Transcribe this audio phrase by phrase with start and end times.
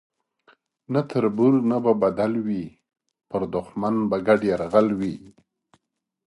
[0.93, 2.65] نه تربور نه به بدل وي
[3.29, 5.15] پر دښمن به ګډ یرغل وي